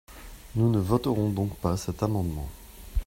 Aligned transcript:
Nous 0.55 0.71
ne 0.71 0.79
voterons 0.79 1.29
donc 1.29 1.55
pas 1.57 1.77
cet 1.77 2.01
amendement. 2.01 2.49